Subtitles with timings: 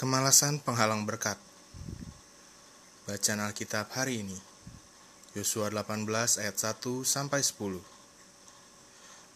[0.00, 1.36] Kemalasan penghalang berkat.
[3.04, 4.38] Bacaan Alkitab hari ini.
[5.36, 6.08] Yosua 18
[6.40, 7.84] ayat 1 sampai 10.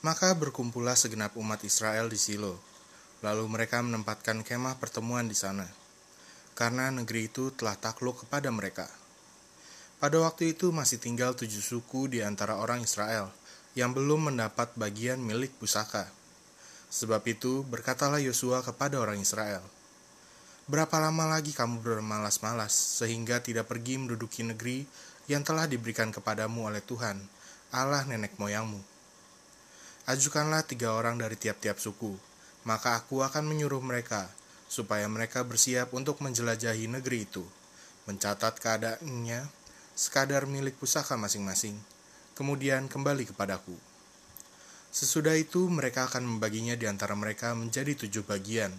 [0.00, 2.56] Maka berkumpullah segenap umat Israel di Silo.
[3.20, 5.68] Lalu mereka menempatkan kemah pertemuan di sana.
[6.56, 8.88] Karena negeri itu telah takluk kepada mereka.
[10.00, 13.28] Pada waktu itu masih tinggal tujuh suku di antara orang Israel
[13.76, 16.08] yang belum mendapat bagian milik pusaka.
[16.88, 19.60] Sebab itu berkatalah Yosua kepada orang Israel,
[20.64, 24.88] Berapa lama lagi kamu bermalas-malas sehingga tidak pergi menduduki negeri
[25.28, 27.20] yang telah diberikan kepadamu oleh Tuhan,
[27.68, 28.80] Allah nenek moyangmu?
[30.08, 32.16] Ajukanlah tiga orang dari tiap-tiap suku,
[32.64, 34.32] maka aku akan menyuruh mereka
[34.64, 37.44] supaya mereka bersiap untuk menjelajahi negeri itu,
[38.08, 39.44] mencatat keadaannya,
[39.92, 41.76] sekadar milik pusaka masing-masing,
[42.32, 43.76] kemudian kembali kepadaku.
[44.88, 48.72] Sesudah itu mereka akan membaginya di antara mereka menjadi tujuh bagian,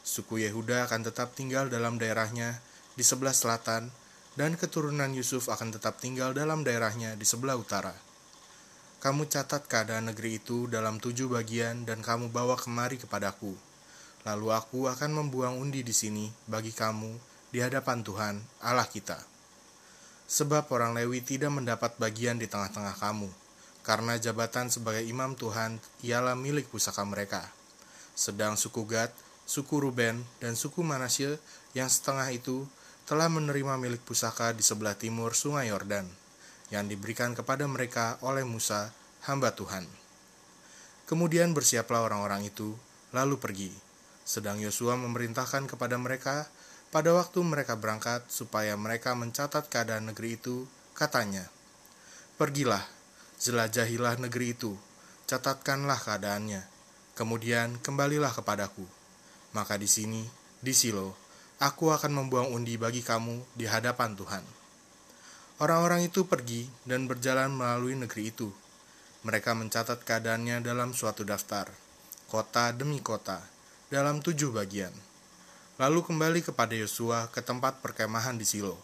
[0.00, 2.58] Suku Yehuda akan tetap tinggal dalam daerahnya
[2.96, 3.92] di sebelah selatan,
[4.38, 7.92] dan keturunan Yusuf akan tetap tinggal dalam daerahnya di sebelah utara.
[9.00, 13.56] Kamu catat keadaan negeri itu dalam tujuh bagian, dan kamu bawa kemari kepadaku.
[14.28, 17.16] Lalu aku akan membuang undi di sini bagi kamu
[17.48, 19.16] di hadapan Tuhan, Allah kita.
[20.28, 23.32] Sebab orang Lewi tidak mendapat bagian di tengah-tengah kamu,
[23.80, 27.48] karena jabatan sebagai imam Tuhan ialah milik pusaka mereka.
[28.12, 29.10] Sedang suku Gad
[29.50, 31.42] suku Ruben, dan suku Manasye
[31.74, 32.70] yang setengah itu
[33.02, 36.06] telah menerima milik pusaka di sebelah timur sungai Yordan,
[36.70, 38.94] yang diberikan kepada mereka oleh Musa,
[39.26, 39.90] hamba Tuhan.
[41.10, 42.78] Kemudian bersiaplah orang-orang itu,
[43.10, 43.74] lalu pergi.
[44.22, 46.46] Sedang Yosua memerintahkan kepada mereka
[46.94, 51.50] pada waktu mereka berangkat supaya mereka mencatat keadaan negeri itu, katanya,
[52.38, 52.86] Pergilah,
[53.42, 54.78] jelajahilah negeri itu,
[55.26, 56.62] catatkanlah keadaannya,
[57.18, 58.99] kemudian kembalilah kepadaku
[59.50, 60.22] maka di sini,
[60.62, 61.18] di Silo,
[61.58, 64.44] aku akan membuang undi bagi kamu di hadapan Tuhan.
[65.60, 68.48] Orang-orang itu pergi dan berjalan melalui negeri itu.
[69.26, 71.68] Mereka mencatat keadaannya dalam suatu daftar,
[72.32, 73.44] kota demi kota,
[73.92, 74.94] dalam tujuh bagian.
[75.76, 78.80] Lalu kembali kepada Yosua ke tempat perkemahan di Silo.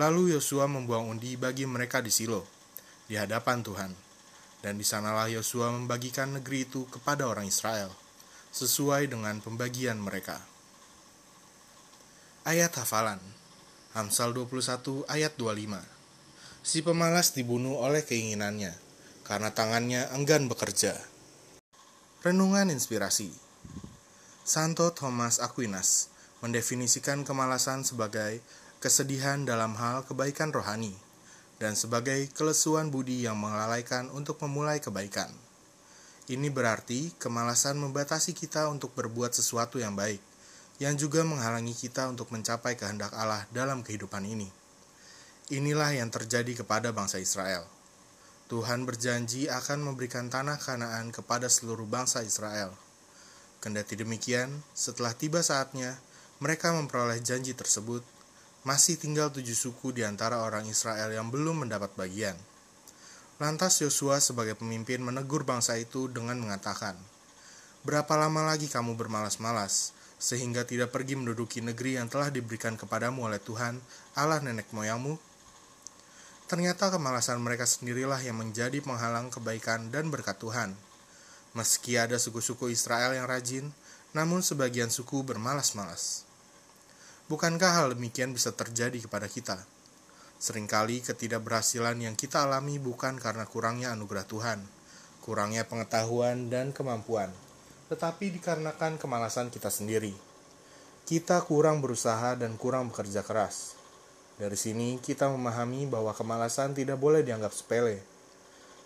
[0.00, 2.48] Lalu Yosua membuang undi bagi mereka di Silo,
[3.04, 3.92] di hadapan Tuhan.
[4.60, 7.92] Dan di sanalah Yosua membagikan negeri itu kepada orang Israel
[8.50, 10.42] sesuai dengan pembagian mereka.
[12.42, 13.22] Ayat hafalan
[13.94, 16.00] Amsal 21 ayat 25
[16.60, 18.76] Si pemalas dibunuh oleh keinginannya,
[19.24, 20.92] karena tangannya enggan bekerja.
[22.20, 23.32] Renungan inspirasi
[24.44, 26.12] Santo Thomas Aquinas
[26.44, 28.44] mendefinisikan kemalasan sebagai
[28.80, 30.92] kesedihan dalam hal kebaikan rohani
[31.60, 35.28] dan sebagai kelesuan budi yang melalaikan untuk memulai kebaikan.
[36.30, 40.22] Ini berarti kemalasan membatasi kita untuk berbuat sesuatu yang baik,
[40.78, 44.46] yang juga menghalangi kita untuk mencapai kehendak Allah dalam kehidupan ini.
[45.50, 47.66] Inilah yang terjadi kepada bangsa Israel.
[48.46, 52.78] Tuhan berjanji akan memberikan tanah Kanaan kepada seluruh bangsa Israel.
[53.58, 55.98] Kendati demikian, setelah tiba saatnya,
[56.38, 58.06] mereka memperoleh janji tersebut,
[58.62, 62.38] masih tinggal tujuh suku di antara orang Israel yang belum mendapat bagian–
[63.40, 66.92] Lantas Yosua sebagai pemimpin menegur bangsa itu dengan mengatakan,
[67.80, 73.40] Berapa lama lagi kamu bermalas-malas, sehingga tidak pergi menduduki negeri yang telah diberikan kepadamu oleh
[73.40, 73.80] Tuhan,
[74.12, 75.16] Allah nenek moyangmu?
[76.52, 80.76] Ternyata kemalasan mereka sendirilah yang menjadi penghalang kebaikan dan berkat Tuhan.
[81.56, 83.72] Meski ada suku-suku Israel yang rajin,
[84.12, 86.28] namun sebagian suku bermalas-malas.
[87.32, 89.64] Bukankah hal demikian bisa terjadi kepada kita?
[90.40, 94.64] Seringkali ketidakberhasilan yang kita alami bukan karena kurangnya anugerah Tuhan,
[95.20, 97.28] kurangnya pengetahuan dan kemampuan,
[97.92, 100.16] tetapi dikarenakan kemalasan kita sendiri.
[101.04, 103.76] Kita kurang berusaha dan kurang bekerja keras.
[104.40, 108.00] Dari sini kita memahami bahwa kemalasan tidak boleh dianggap sepele.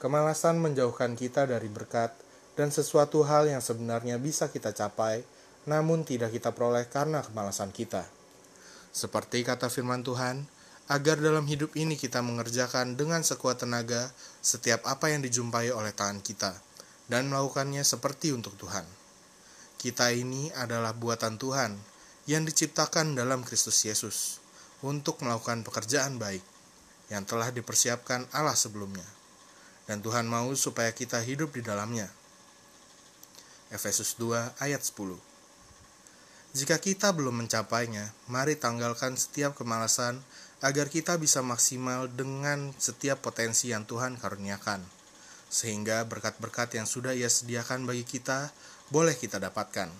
[0.00, 2.16] Kemalasan menjauhkan kita dari berkat
[2.56, 5.20] dan sesuatu hal yang sebenarnya bisa kita capai,
[5.68, 8.08] namun tidak kita peroleh karena kemalasan kita.
[8.88, 10.48] Seperti kata firman Tuhan,
[10.92, 14.12] agar dalam hidup ini kita mengerjakan dengan sekuat tenaga
[14.44, 16.52] setiap apa yang dijumpai oleh tangan kita,
[17.08, 18.84] dan melakukannya seperti untuk Tuhan.
[19.80, 21.80] Kita ini adalah buatan Tuhan
[22.28, 24.36] yang diciptakan dalam Kristus Yesus
[24.84, 26.44] untuk melakukan pekerjaan baik
[27.08, 29.08] yang telah dipersiapkan Allah sebelumnya,
[29.88, 32.12] dan Tuhan mau supaya kita hidup di dalamnya.
[33.72, 35.16] Efesus 2 ayat 10
[36.52, 40.20] Jika kita belum mencapainya, mari tanggalkan setiap kemalasan
[40.62, 44.78] agar kita bisa maksimal dengan setiap potensi yang Tuhan karuniakan,
[45.50, 48.54] sehingga berkat-berkat yang sudah Ia sediakan bagi kita
[48.94, 49.90] boleh kita dapatkan.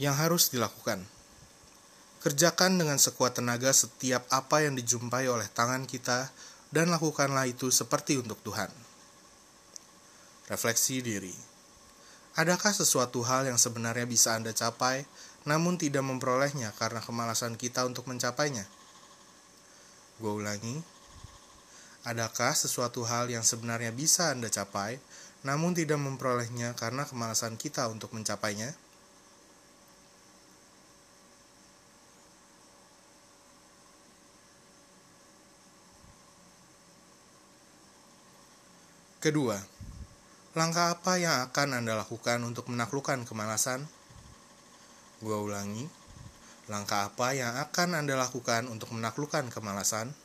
[0.00, 1.04] Yang harus dilakukan.
[2.24, 6.32] Kerjakan dengan sekuat tenaga setiap apa yang dijumpai oleh tangan kita
[6.72, 8.72] dan lakukanlah itu seperti untuk Tuhan.
[10.48, 11.36] Refleksi diri.
[12.38, 15.04] Adakah sesuatu hal yang sebenarnya bisa Anda capai,
[15.48, 18.68] namun tidak memperolehnya karena kemalasan kita untuk mencapainya?
[20.20, 20.84] Gue ulangi,
[22.04, 25.00] adakah sesuatu hal yang sebenarnya bisa Anda capai,
[25.40, 28.76] namun tidak memperolehnya karena kemalasan kita untuk mencapainya?
[39.20, 39.60] Kedua,
[40.56, 43.99] langkah apa yang akan Anda lakukan untuk menaklukkan kemalasan?
[45.20, 45.84] Gua ulangi,
[46.72, 50.16] langkah apa yang akan Anda lakukan untuk menaklukkan kemalasan?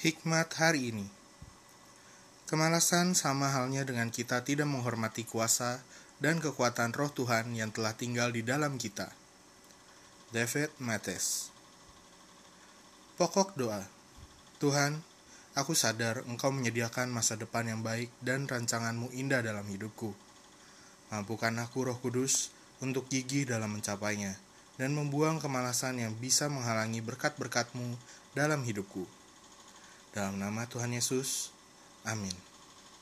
[0.00, 1.06] Hikmat hari ini
[2.48, 5.84] Kemalasan sama halnya dengan kita tidak menghormati kuasa
[6.16, 9.12] dan kekuatan roh Tuhan yang telah tinggal di dalam kita.
[10.32, 11.57] David Mates
[13.18, 13.82] Pokok doa
[14.62, 15.02] Tuhan,
[15.58, 20.14] aku sadar Engkau menyediakan masa depan yang baik dan rancanganmu indah dalam hidupku.
[21.10, 24.38] Mampukan aku roh kudus untuk gigih dalam mencapainya
[24.78, 27.98] dan membuang kemalasan yang bisa menghalangi berkat-berkatmu
[28.38, 29.02] dalam hidupku.
[30.14, 31.50] Dalam nama Tuhan Yesus,
[32.06, 32.47] amin.